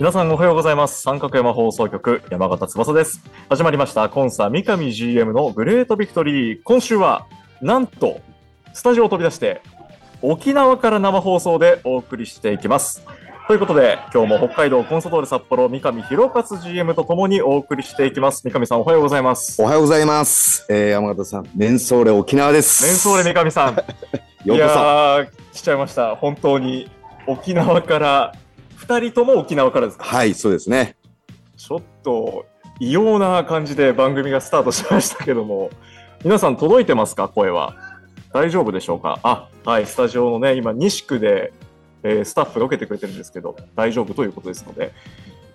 [0.00, 7.26] 皆さんおはようございます三角山放送局山形翼です始まりましたコンサ三上 GM のグレートビクトリー今週は
[7.60, 8.22] なんと
[8.72, 9.60] スタジオを飛び出して
[10.22, 13.06] 沖縄から生放送でお送りしていきます
[13.46, 18.42] ということで、今日も北海道コンサドーレ札幌、三上弘勝 GM とともにお送りしていきます。
[18.44, 19.60] 三上さん、おはようございます。
[19.60, 20.64] おはようございます。
[20.68, 22.84] えー、山形さん、メンソーレ沖縄です。
[22.84, 23.74] メンソーレ三上さん。
[24.48, 26.14] いやー、来ちゃいました。
[26.14, 26.88] 本当に
[27.26, 28.32] 沖縄から、
[28.90, 30.04] 二人とも沖縄からですか？
[30.04, 30.16] そ。
[30.16, 30.96] はい、そうですね。
[31.56, 32.46] ちょっと
[32.80, 35.70] 異様な感じで番組がスタートしましたけども、
[36.24, 37.76] 皆さん届いてますか、声は。
[38.32, 39.20] 大丈夫でしょうか？
[39.22, 41.52] あ、はい、スタジオのね、今、西区で、
[42.02, 44.92] えースタッフが受けてくれてるんですけど、大丈夫ということですので、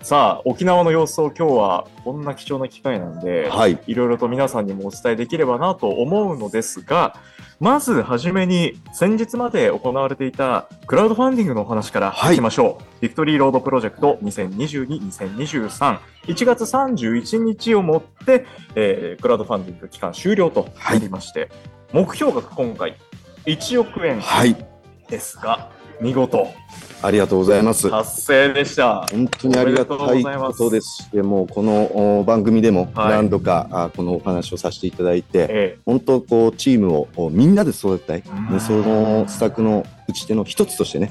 [0.00, 3.78] さあ、沖縄の様子を今日はこんな貴重な機会なんで、はい。
[3.86, 7.16] いろいろと皆さんにもお伝えできればなと思うのですが、
[7.58, 12.84] まずはじめに先日まで行われていたクラウドファンディングのお話からはいいきましょう。
[13.00, 21.50] ビクトリーロードプロジェクト2022-2023、1月31日をもって、えークラウドファンディング期間終了となりまして、
[21.92, 22.98] 目標額今回
[23.46, 24.54] 1億円はい。
[25.08, 26.48] ですが、見事
[27.02, 27.90] ありがとうございます。
[27.90, 29.06] 達成でした。
[29.10, 30.58] 本当にありがたいおめでとうございます。
[30.58, 33.10] ことですし、もうこのお番組でもはい。
[33.10, 38.22] 何度か、あこのお話をさせていただいて、え本当こうチームをおみんなで育てたい、
[38.60, 41.10] その施策の打ち手の一つとしてね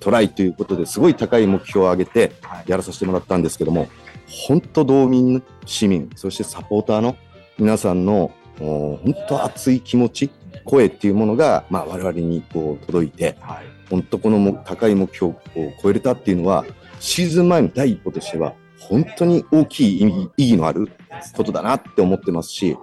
[0.00, 2.64] トライということですごい高い目標を上げてはい。
[2.70, 3.88] やらさせてもらったんですけども、
[4.26, 7.16] 本当道民、市民、そしてサポーターの
[7.58, 10.30] 皆さんのお本当熱い気持ち、
[10.64, 13.75] 声っていうものが、まあ、我々にこう届いて、はい。
[13.90, 15.38] 本当このも高い目標を
[15.82, 16.64] 超えれたっていうのは、
[17.00, 20.88] シーズン前の第一歩としては、本当に大きい意味意義のある
[21.36, 22.76] ことだなって思ってますし、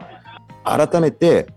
[0.63, 1.47] 改めて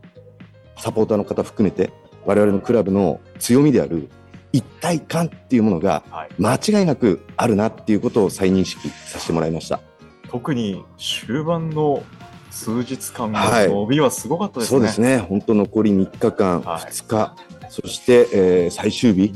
[0.78, 1.90] サポーターの方含めて、
[2.24, 4.08] 我々のクラブの強みである
[4.52, 6.28] 一体感っていうものがはい。
[6.38, 9.80] 間違いなくあるなっていうことを再認識させてもらいました。
[10.28, 12.02] 特に終盤の
[12.50, 14.78] 数日間のはい伸びはすごかったですね。
[14.78, 15.18] そうですね。
[15.18, 17.36] 本当残り3日間、はい2日、
[17.68, 19.32] そして、えー最終日。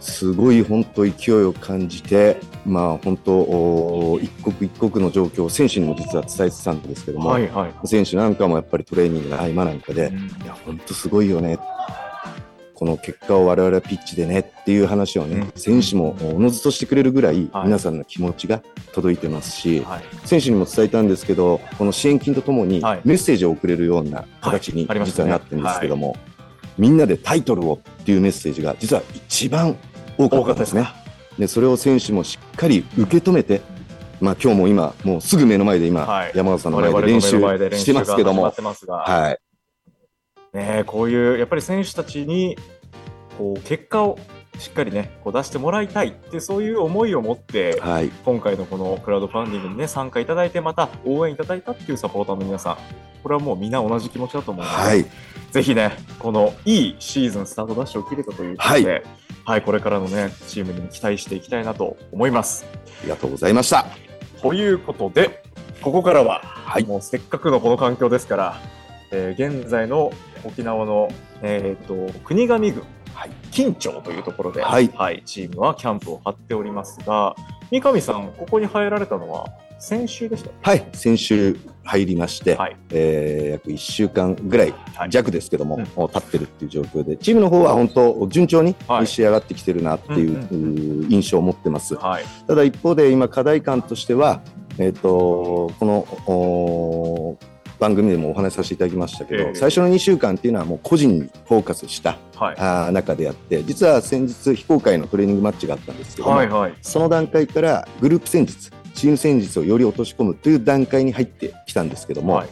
[0.00, 7.86] すごい本当勢いを感じて、まあ本当お一刻一刻の状況を選手にも実は伝えてたんですけども、はいはい。
[7.86, 11.58] 選手なんかもやっぱりトレーニングの合間なんかで、うんいや本当すごいよね。
[12.74, 18.62] この結果を我々はピッチでねっていう話をね、うん選手もおのずとしてくれるぐらいはい皆さんの気持ちが
[18.92, 20.04] 届いてますし、はい。
[20.24, 26.16] 選手にも伝えたんですけど、この支援金とともにはいメッセージを送れるような形に実はなってるんですけども、
[26.78, 29.76] みんなでタイトルをっていうメッセージが実は一番
[30.16, 30.88] 多か多ったんですね。
[31.38, 33.60] でそれを選手もしっかり受け止めて、
[34.20, 36.32] まあ今日も今もうすぐ目の前で今、はい。
[36.34, 37.28] 山田さんの前で練習
[37.76, 38.42] してますけども。
[38.44, 39.38] は
[40.52, 42.56] い、ねえこういうやっぱり選手たちに
[43.36, 44.18] こう結果を
[44.58, 55.04] しっかりねこう出してもらいたいってそういう思いを持ってはい、今回のこのクラウドファンディングにね参加いただいてまた応援いただいたっていうサポーターの皆さんこれはもうみんな同じ気持ちだと思うので、はい、
[55.50, 59.04] ぜひね、このいいシーズンスタートダッシュを切れたということで、
[59.44, 62.66] はい、これからのね、チームにも期待していきたいなと思います。
[63.00, 63.86] ありがとうございました。
[64.40, 65.42] ということで、
[65.82, 68.60] ここからは、はいもうせっかくのこの環境ですから、
[69.10, 70.12] えー現在の
[70.44, 71.08] 沖縄の、
[71.42, 72.97] えー、と国頭郡、はい
[73.58, 74.88] 金町というところで、はい。
[75.24, 77.34] チームはキャンプを張っておりますが、
[77.72, 79.46] 三上さん、ここに入られたのは
[79.80, 80.50] 先週でした。
[80.62, 82.76] はい、先週入りまして、はい。
[82.90, 85.10] えー約1週間ぐらいはい。
[85.10, 85.86] 弱ですけども、うん。
[85.86, 89.08] 経ってるっていう状況で、チームの方は本当、順調にはい。
[89.08, 91.96] 仕上がってきてるなっていう,、うん印象を持ってます。
[91.96, 92.24] はい。
[92.46, 94.40] ただ一方で、今、課題感としては、
[94.78, 97.36] えっとこのお
[97.78, 99.54] 番組でもお話しさせていただきましたけど、ええ。
[99.54, 102.56] 最初の2週間っていうのは、もう個人にフォーカスしたはい。
[102.58, 106.74] あー中でやって、実は先日、非公開のトレーニングマッチがあったんですけども、はいはい。
[106.82, 112.48] その段階からグループ戦術、チーム戦術をより落とし込むという段階に入ってきたんですけども、はい。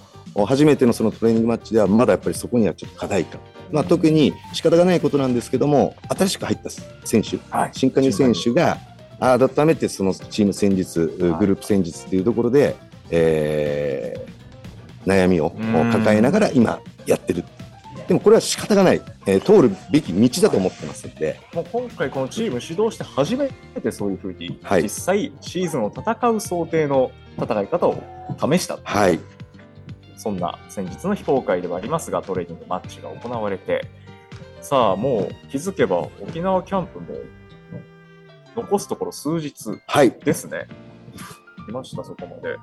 [0.46, 3.40] 初めてのそのトレーニングマッチではまだやっぱりそこにはちょっと課題感、
[3.72, 6.68] まあ、特に仕方がないことなんですけども新しく入った
[7.06, 7.70] 選手、はい。
[7.72, 8.76] 新加入選手が
[9.18, 12.76] 改めてそのチーム戦術、グループ戦術というところで、
[13.10, 14.35] えー
[15.06, 15.90] 悩みをうん。
[15.92, 17.44] 抱えながら今やってる。
[18.08, 23.48] でもこれは仕方がない、えー通るべき道だと思ってますので、もう今回このチーム指導して初め
[23.80, 24.82] てそういうふうに、はい。
[24.82, 28.02] 実際シーズンを戦う想定の戦い方を
[28.38, 29.18] 試したはい、
[30.16, 33.86] そんな先日の非公開ではありますがトレーニングマッチが行われて。
[34.62, 37.06] さあもう気づけば沖縄キャンプも
[38.56, 40.66] 残すところ数日はい、ですね。
[41.66, 42.56] 来ました、そこまで。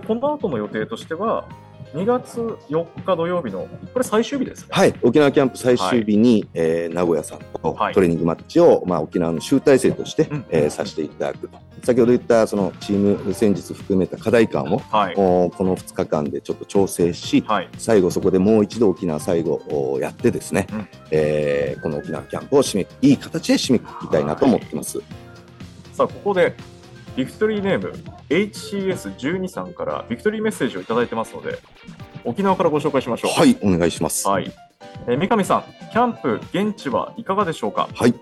[0.00, 1.48] で、この後の予定としては、
[1.94, 2.40] 2月
[2.70, 4.68] 4日土曜日の、これ最終日ですね。
[4.70, 11.58] はい、沖縄キャンプ最終日に、えー名古屋さんとはいトレーニングマッチを、まあ、沖縄の集大成として、うんえーさせていただくと。
[11.82, 15.14] 先ほど言ったそのチーム戦術含めた課題感を、はい。
[15.16, 17.68] おこの2日間でちょっと調整し、はい。
[17.76, 24.98] 最後そこでもう一度沖縄最後おやってですね、うんえーこの沖縄キャンプを締めいい形で締めくくりたいなと思ってます。
[25.92, 26.54] さあ、ここで、
[27.16, 27.92] ビクトリーネーム
[28.28, 31.58] HCS12 さんからビクトリーメッセージをいただいてますので、
[32.24, 33.32] 沖縄からご紹介しましょう。
[33.32, 34.26] はい、お願いします。
[34.26, 34.52] はい。
[35.06, 37.88] えー三上さん、キャンプ現地はいかがでしょうか？
[37.94, 38.14] はい、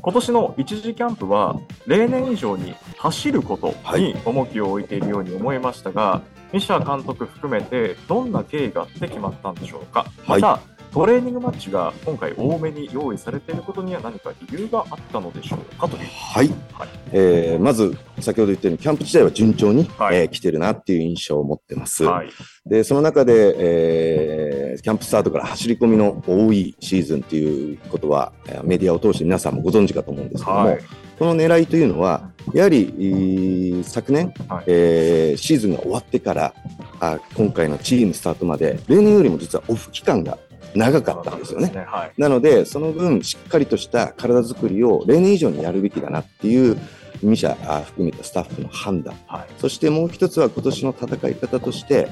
[0.00, 6.22] 今年の一時キャンプは例年以上に走ることに重きを置いているように思えましたが、
[6.52, 16.06] ミシャ監督含めてどんな経緯があって決まったんでしょうか、はいまたトレーニングマッチが今回多めに用意されていることには何か理由があったのでしょうかという。
[16.08, 22.02] はいはいえーまず先ほど言ったようにキャンプ自体は順調に、はいえー来てるなっていう印象を持ってます。
[22.04, 22.30] はい。
[22.64, 30.78] でその中で、えーキャンプスタートから走り込みの多いシーズンということはえーメディアを通して皆さんもご存知かと思うんですけども、はい。
[31.18, 36.54] この狙いというのはやはりえー昨年、はいえーシーズンが終わってから
[37.00, 40.38] あ今回のチームスタートまで例年よりも実はオフ期間が
[40.76, 41.72] 長かったんですよね。
[41.86, 42.12] はい。
[42.20, 46.78] なので、その分、しっかりとした体作りを例年以上にやるべきだなっていう、
[47.22, 49.14] ミシャあ含めたスタッフの判断。
[49.26, 49.46] はい。
[49.58, 52.08] そしてもう一つは今年の戦い方として、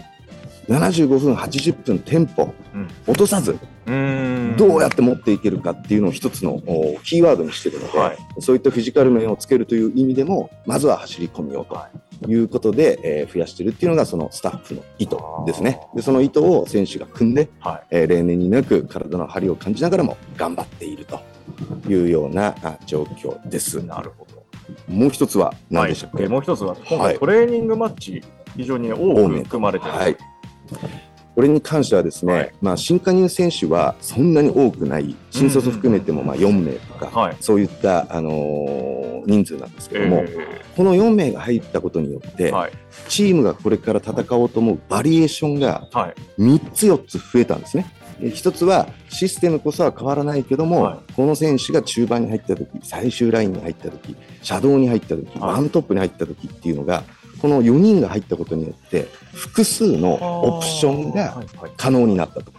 [0.69, 15.17] 75分、80分テンポ、うん落とさず、うーんどうやって持っていけるかっていうのを一つのおキーワードにしているので、はいそういったフィジカル面をつけるという意味でも、まずは走り込みようはということで、えー増やしているっていうのがそのスタッフの意図
[15.47, 15.81] ですね。
[15.95, 21.21] で、その意図を選手が組んで、はえー例年になく体の張りを感じながらも頑張っていると
[21.89, 23.81] いうようなあ状況です。
[23.81, 23.85] い。
[23.85, 24.45] なるほど。
[24.89, 28.23] もう一つは何でしたっけ、はい、もう一つは、今はい回トレーニングマッチ、
[28.57, 29.99] 非常に多く含まれている。
[29.99, 30.17] はい。
[31.35, 42.73] これに関してはですね、はいまあ、新加入選手はそんなに多くない、新卒含めてもまあ4名とか、はいそういった、あのー人数なんですけども、えこの4名が入ったことによって、ーはい。
[43.09, 46.43] チームがこれから戦おうと思うバリエーションがはい。
[46.43, 47.87] 3つ4つ増えたんですね。
[48.21, 57.03] で一つはシステムこそは変わらないけども、はこの選手が中盤に入った時最終ラインに入った時シャドウに入った時、はいワントップに入った時っていうのが
[57.44, 60.14] この4人が入ったことによって複数の
[60.56, 61.73] オプションがはいはい。
[61.76, 62.50] 可能になったと。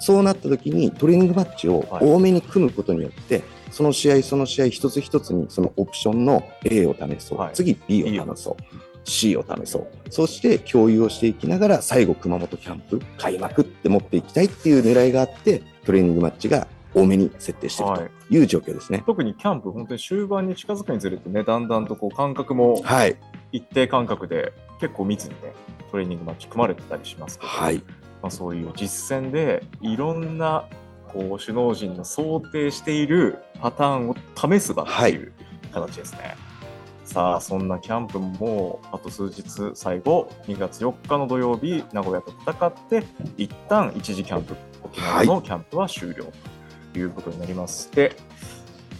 [0.00, 7.54] そうなった時にトレーニングマッチを多めに組むことによって、その試合その試合一つ一つにそのオプションの A を試そう、はい。
[7.54, 8.56] 次 B を試そう。
[9.04, 9.86] C を試そう。
[10.10, 18.10] そして共有をしていきながら最後熊本キャンプ開幕って持っていきたいっていう狙いがあってトレーニングマッチが多めに設定しているはい。
[18.28, 19.02] という状況ですね。
[19.06, 23.16] 特にキャンプ、本当に終盤に近づくにつれてね、だんだんとこう間隔もはい、
[23.52, 25.54] 一定間隔で結構密にね、
[25.90, 27.78] トレーニングマッチ組まれてたりしますけど、はい、
[28.22, 30.66] まあ、そういう実戦でいろんな
[31.08, 35.32] こう首脳陣の想定しているパターンを試す場っていう
[35.72, 36.36] 形ですね。
[37.04, 39.42] さあ、そんなキャンプももうあと数日、
[39.74, 43.02] 最後、2月4日の土曜日、名古屋と戦って、
[43.38, 46.26] 一旦一時キャンプ、沖縄のキャンプは終了
[46.92, 48.14] ということになりまして、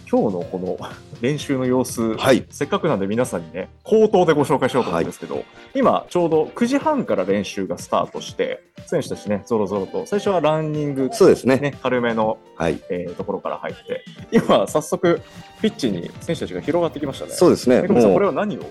[0.09, 0.77] 今日のこの
[1.21, 5.43] 練習の様子、はい、せっかくなんで皆さんにね、口頭でご紹介しようと思うんですけど、
[5.75, 11.57] 今ちょうど9時半から練習がスタートして、選手たちね、ぞろぞろと、最初はランニング、そうですね。
[11.57, 15.21] ね、軽めの、はい、えーところから入って、今、早速、
[15.61, 17.31] ピッチに選手たちが広がってきましたね。
[17.31, 17.83] そうですね。
[17.87, 18.61] これは何を？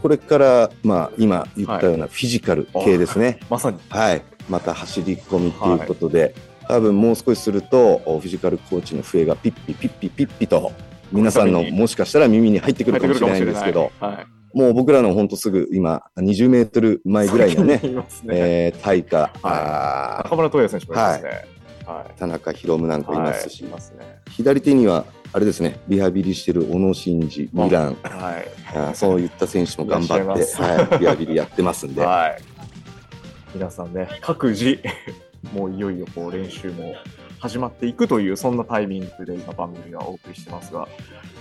[0.00, 3.40] これからまあ今言ったようなフィジカル系ですね。
[3.50, 3.78] まさに。
[3.88, 6.34] はい、また走り込みということで、
[6.68, 10.72] 多分もう少しするとフィジカルコーチの笛がピッピピッピピッピと
[11.12, 13.92] 皆さんのもしかしたら耳に入ってくるかもしれないんですけど、
[14.52, 18.02] もう僕らの本当すぐ今20メートル前ぐらいのね、ね。
[18.28, 21.56] えー、大化、あー中村斗也選手もいますね。
[21.86, 22.18] はい。
[22.18, 24.22] 田中宏夢なんかいますし、はいすね。
[24.30, 28.96] 左手にはあれですね、リハビリしてる小野伸二、ミラン、はい。
[28.96, 32.42] そういった選手も頑張って、はい、リハビリやってますんで、はい。
[33.54, 34.80] 皆さんね、各自、
[35.52, 36.94] もういよいよこう練習も
[37.38, 40.88] 始まっていくという、そんなタイミングで今番組はお送りしてますが、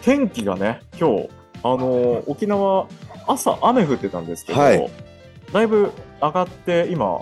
[0.01, 1.29] 天気がね、今日、
[1.63, 2.87] あのー沖縄、
[3.27, 4.91] 朝雨降ってたんですけど、はい
[5.53, 7.21] だいぶ上がって、今、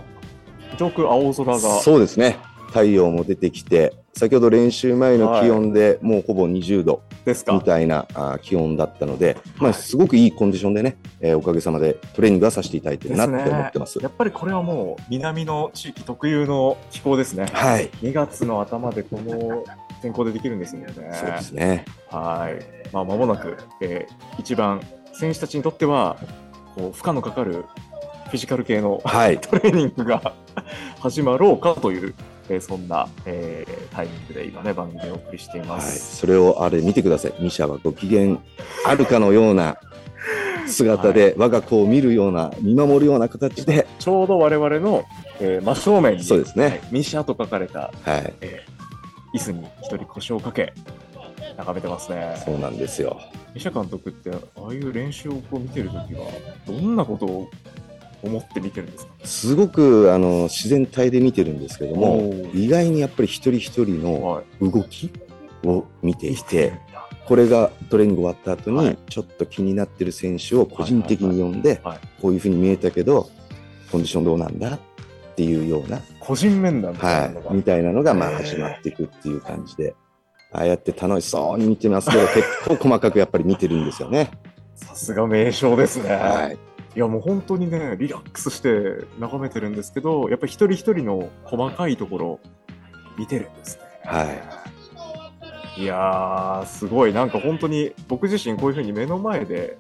[0.77, 2.37] 上空青空が、そうですね。
[2.67, 7.53] 太陽も出てきて、先ほど練習前の気温でもうほぼ20度ですか？
[7.53, 7.61] み。
[7.61, 13.99] たいなあー気温だったので、まあ、すごくいいコンディションでね、えーおかげさまでトレーニングはさせていただいてるなって思ってます。
[14.01, 17.45] やっぱりこれはもう南の地域特有の気候ですね。
[17.53, 19.63] はい、2月の頭でこの
[20.01, 20.85] 天候でできるんですね。
[20.93, 21.85] そうですね。
[22.09, 22.63] はい。
[22.91, 24.81] まあ、間もなく、えー一番
[25.13, 26.17] 選手たちにとっては、
[26.75, 27.65] こう、負荷のかかる
[28.29, 30.33] フィジカル系のはい、 トレーニングが
[30.99, 32.15] 始まろうかという、
[32.49, 36.17] えーそんな、えータイミングで今ね、番組をお送りしていまはい、す。
[36.17, 37.33] それをあれ見てください。
[37.39, 38.37] ミシャはご機嫌
[38.85, 39.77] あるかのような
[40.67, 45.03] 姿で、我が子を見るような、見守るような形で、ちょうど我々の、
[45.39, 48.33] えー真正面に、そうですねはいミシャと書かれたはい、
[49.35, 50.73] 椅子に一人腰をかけ、
[51.57, 52.41] 眺めてますね。
[52.43, 53.19] そうなんですよ。
[53.53, 56.25] ミシャ監督って、ああいう練習をこう見てるときは、
[56.65, 57.47] どんなことを
[58.23, 59.13] 思って見てるんですか？
[59.23, 64.69] すごくあの自然体で見てるんですけども、意外にやっぱり一人一人のはい。
[64.71, 65.11] 動き
[65.65, 66.73] を見ていて、
[67.25, 68.97] これがトレーニング終わった後にはい。
[69.09, 73.29] ちょっと気になってる選手を個人的に呼んではいはいこういうふうに見えたけど
[73.91, 74.79] コンディションどうなんだっ
[75.35, 79.95] ていうような、個人面談みたいなのが、はい、みたいなのがまあ始まっていくっていう感じで
[80.51, 84.31] ああやって楽しそうに見てますけど結構細かくやっぱり見てるんですよね。
[84.75, 86.57] さすが名将ですね。、はい
[86.95, 92.39] い、やもう本当にね、リラックスして眺めてるんですけど、やっぱり一人一人の細かいところ、
[93.17, 93.83] 見てるんですね。
[94.05, 94.25] は
[95.77, 97.13] い、いやー、すごい。
[97.13, 99.77] なんか本当に僕自身こういうふうに目の前で、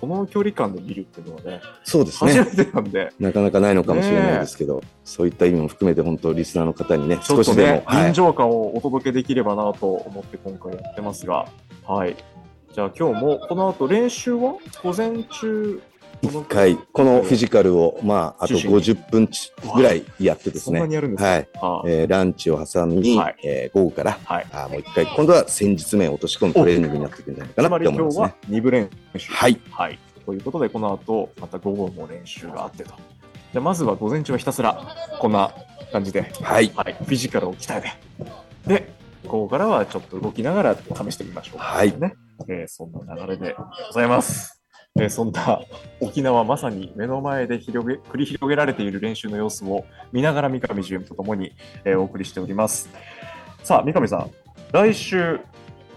[0.00, 8.04] この距離感で見るっていうのはね、そうです初ねめてなんで、なかなかないのかもしれないですけど、そういった意味も含めて本当リスナーの方にね少しでも、ね、はい。
[8.04, 11.48] 臨場感をお届けできればなと思って今回やってますが、
[11.86, 12.16] はい。
[12.72, 14.54] じゃあ今日もこの後練習は？
[14.84, 15.82] 午前中、
[16.22, 19.28] 一回、このフィジカルを、まあ、あと中心に50分
[19.76, 24.46] ぐらいやってですね、はい、あえーランチを挟み、はいえー午後から、はい。
[24.52, 28.34] あーもう一回、今度は戦術面を落とし込むトレーニングになっていくんじゃないかなって思いますね。
[28.48, 29.32] 2部練習。
[29.32, 29.60] はい。
[29.70, 29.98] はい。
[30.26, 32.90] ということで、この後、また午後も練習があってと。
[33.52, 34.84] じゃあ、まずは午前中はひたすら、
[35.20, 35.52] こんな
[35.92, 36.70] 感じで、はい。
[36.74, 37.92] はい、フィジカルを鍛えて、
[38.66, 38.92] で、
[39.26, 41.58] 午後からはちょっと動きながら試してみましょう。
[41.58, 42.14] はいね。
[42.48, 43.56] えーそんな流れで
[43.88, 44.57] ございます。
[45.00, 45.60] えーそんな
[46.00, 51.52] 沖縄まさに目の前で広げ繰り広げられている練習の様子を見ながら三上純とともに、
[51.84, 52.88] えーお送りしております。
[53.62, 54.30] さあ、三上さん、
[54.72, 55.40] 来週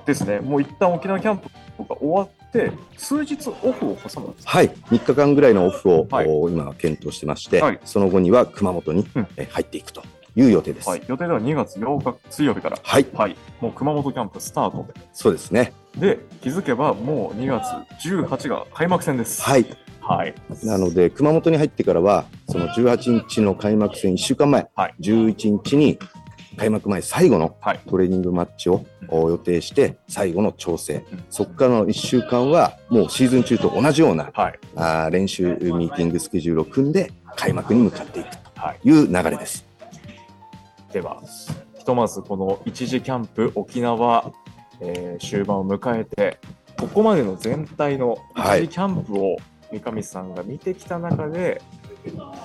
[0.05, 1.49] ですね、もう一旦沖縄キャンプ
[1.87, 4.51] が終わって、数日オフを挟むんですか？
[4.51, 4.69] はい。
[4.69, 10.01] 3日間ぐらいのオフを、はいお今、検討してまして、はいその後には熊本に、うんえー入っていくと
[10.35, 10.89] いう予定です。
[10.89, 13.05] はい、予定では2月8日水曜日から、はい。
[13.13, 15.73] はい、もう熊本キャンプスタートそうですね。
[15.97, 17.67] で、気づけばもう2月
[18.07, 19.41] 18が開幕戦です。
[19.41, 19.65] はい。
[20.01, 20.33] はい。
[20.63, 25.99] なので、熊本に入ってからは、その18日の開幕戦1週間前、はい11日に
[26.57, 27.79] 開幕前最後のはい。
[27.87, 34.59] トレーニングマッチをお予定して、最後の調整うん、そこからの1週間は、もうシーズン中と同じようなはい。
[34.75, 38.79] あー練習ミーティングスケジュールを組んで、開幕に向かっていくはい。
[38.81, 39.65] という流れです。
[40.91, 41.21] では、
[41.77, 44.31] ひとまずこの一時キャンプ沖縄、
[44.81, 46.37] えー終盤を迎えて、
[46.79, 48.61] ここまでの全体の一はい。
[48.61, 49.37] 時キャンプを
[49.71, 51.61] 三上さんが見てきた中で、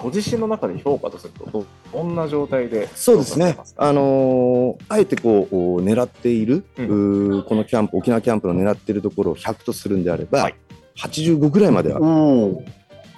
[0.03, 3.57] ご自身の中で評価とすると、どどんな状態でそうですね。
[3.77, 7.43] あのーあえてこう、お狙っている、うん。
[7.45, 10.55] このキャンプ、沖縄キャンプの狙っているところを100とするんであれば、はい。
[10.99, 12.01] 85ぐらいまでは。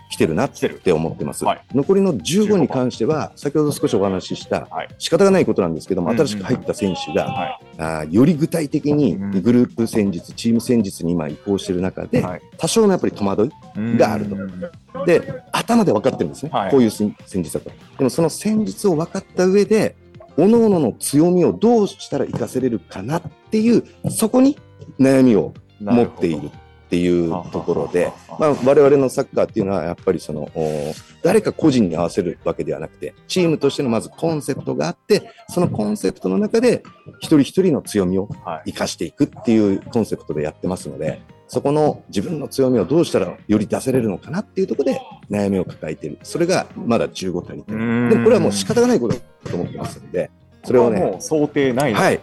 [0.09, 1.45] 来てるなっ来て思ってます。
[1.45, 1.61] はい。
[1.75, 4.89] 残りの15に関しては、先ほど少しお話しした、はい。
[4.99, 7.61] 仕方がないことなんですけども、新しく入った選手が、はい。
[7.79, 12.43] あーより具体的にうんグループ戦術、チーム戦術に今移行している中で、はい。
[12.57, 13.51] 多少のやっぱり戸惑い
[13.97, 14.35] があると。
[14.35, 14.71] うん
[15.07, 16.71] で、頭で分かってるんですね、はい。
[16.71, 17.71] こういう戦戦術だと。
[17.99, 19.95] でもその戦術を分かった上で、
[20.37, 24.59] 各々の強みをどうしたら活かせれるかなっていう、そこに
[24.99, 26.51] 悩みを持っている
[26.89, 36.83] っていうところで、まあ、我々のサッカーっていうのはやっぱりそのお誰か個人に合わせるわけではなくてチームとしてのまずコンセプトがあってそのコンセプトの中で
[37.19, 38.73] 一人一人の強みをはい。
[38.73, 46.19] 生かしていくっていうコンセプトでやってますのでそこの自分の強みをどうしたらより出せれるのかなっていうところで悩みを抱えている。
[46.23, 50.31] それがまだ15足りてるでもこれはもう仕方がないことだと思ってますので
[50.65, 51.99] それをねもう想定内の。
[52.01, 52.21] はい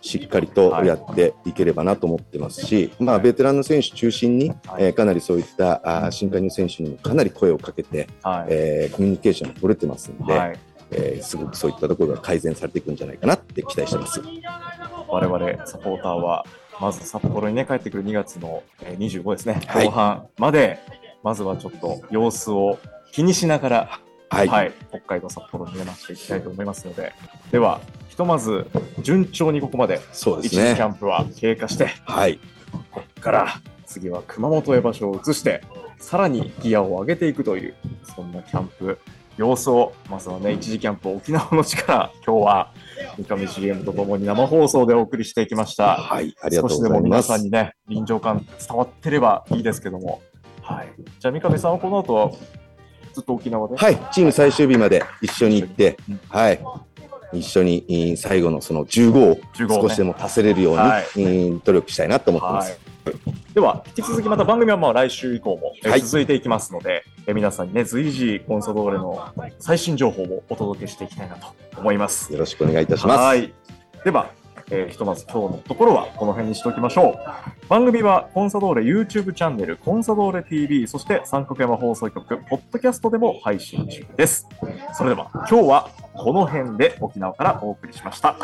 [0.00, 8.46] しっかりとやっていければなと思ってますし、まあ、ベテランの選手中心に、えーかなりそういったあ新加入選手にもかなり声をかけて、はい。
[8.50, 10.58] えーコミュニケーションが取れてますんで、はい。
[10.90, 14.20] えーすごくそういったところが改善されていくんじゃないかなって期待してます。
[15.08, 16.44] 我々サポーターは、
[16.80, 19.86] まず札幌にね、帰ってくる2月のえー25ですね、はい。
[19.86, 20.78] 後半まで、
[21.22, 22.78] まずはちょっと様子を
[23.12, 27.12] 気にしながら、はい、はい、北海道札幌に出ましていきたいと思いますので、
[27.50, 27.80] では、
[28.10, 28.66] ひとまず
[29.00, 30.94] 順調にここまで1そうです次キャね。
[30.94, 32.38] ンプは経過して、はい、
[32.70, 33.48] ここから
[33.86, 35.62] 次は熊本へ場所を移して、
[35.98, 37.74] さらにギアを上げていくという、
[38.14, 38.98] そんなキャンプ
[39.36, 42.72] 様子を、まずはね、一時キャンプ沖縄の地から、今日は
[43.16, 45.96] 三上 GM とともに生放送でお送りしていきました。
[45.96, 47.42] はい、ありがとう少しございますでも皆さん。
[47.42, 50.20] にね、臨場感伝わってればいいですけども。
[50.62, 50.88] はい。
[51.18, 52.30] じゃあ、三上さんはこの後は
[53.12, 53.76] ずっと沖縄で？
[53.76, 56.60] はい、チーム最終日まで一緒に行ってうん、はい、
[57.32, 62.80] 一緒にえー最後のその15を15をね少しでも達せれるように、はいえー努力したいなと思ってまはいす。。
[63.54, 69.26] では、引き続きまた番組はまあ来週以降も、続いていきますので、えー皆さんにね、随時コンサドーレの
[69.58, 71.46] 最新情報をお届けしていきたいなと
[71.76, 72.32] 思います。
[72.32, 73.18] よろしくお願いいたします。
[73.20, 73.52] はい。
[74.04, 74.30] では、
[74.70, 77.68] えーひとまず今日のところはこの辺にしておきましょう。
[77.68, 84.46] 番組はコンサドーレ YouTube チャンネル、コンサドーレ TV、そして三角山放送局、ポッドキャストでも配信中です。
[84.94, 85.90] それでは今日は
[86.22, 88.36] この辺で沖縄からお送りしました。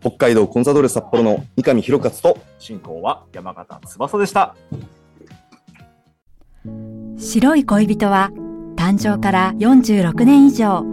[0.00, 4.54] 北海道コンサドーレ札幌の三上博勝と、進行は山形翼でした。
[7.18, 8.30] 白い恋人は
[8.76, 10.84] 誕生から46年以上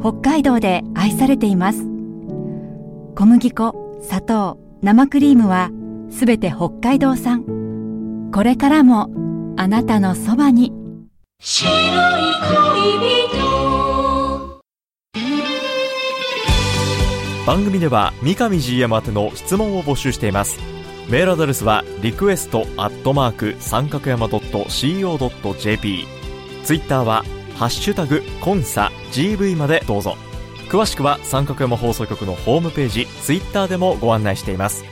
[0.00, 1.80] 北海道で愛されています
[3.14, 5.70] 小麦粉砂糖生クリームは
[6.10, 9.10] すべて北海道産これからも
[9.56, 10.72] あなたのそばに
[11.38, 13.61] 白い恋人
[17.44, 20.60] 番組では三上 GM 宛ての質問を募集しています。
[21.08, 26.06] メールアドレスはリクエストアットマーク三角山 .co.jp
[26.62, 27.24] ツイッターは
[27.56, 30.16] ハッシュタグコンサ GV までどうぞ。
[30.68, 34.84] 詳しくは三角山放送局のホームページツイッターでもご案内しています。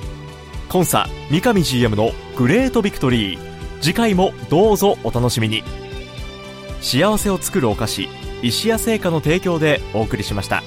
[0.69, 3.51] コンサ三上 GM のグレートビクトリー。
[3.81, 5.63] 次回もどうぞお楽しみに。
[6.81, 8.09] 幸せを作るお菓子
[8.43, 10.65] 石屋製菓の提供でお送りしました。